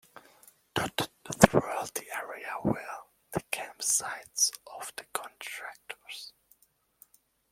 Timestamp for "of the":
4.79-5.03